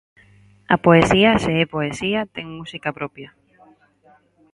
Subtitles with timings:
[0.75, 3.29] A poesía, se é poesía, ten música propia.